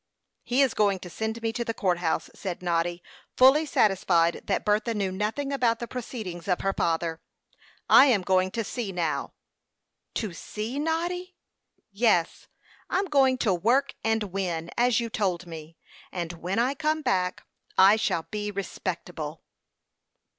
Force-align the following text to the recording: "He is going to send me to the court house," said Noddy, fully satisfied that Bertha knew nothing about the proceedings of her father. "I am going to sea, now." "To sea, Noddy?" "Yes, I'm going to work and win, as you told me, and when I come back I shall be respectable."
"He 0.41 0.63
is 0.63 0.73
going 0.73 0.97
to 1.01 1.11
send 1.11 1.43
me 1.43 1.53
to 1.53 1.63
the 1.63 1.75
court 1.75 1.99
house," 1.99 2.31
said 2.33 2.63
Noddy, 2.63 3.03
fully 3.37 3.67
satisfied 3.67 4.41
that 4.45 4.65
Bertha 4.65 4.95
knew 4.95 5.11
nothing 5.11 5.53
about 5.53 5.77
the 5.77 5.85
proceedings 5.87 6.47
of 6.47 6.61
her 6.61 6.73
father. 6.73 7.21
"I 7.87 8.07
am 8.07 8.23
going 8.23 8.49
to 8.53 8.63
sea, 8.63 8.91
now." 8.91 9.33
"To 10.15 10.33
sea, 10.33 10.79
Noddy?" 10.79 11.35
"Yes, 11.91 12.47
I'm 12.89 13.05
going 13.05 13.37
to 13.45 13.53
work 13.53 13.93
and 14.03 14.23
win, 14.33 14.71
as 14.75 14.99
you 14.99 15.07
told 15.11 15.45
me, 15.45 15.77
and 16.11 16.33
when 16.33 16.57
I 16.57 16.73
come 16.73 17.03
back 17.03 17.45
I 17.77 17.95
shall 17.95 18.23
be 18.31 18.49
respectable." 18.49 19.43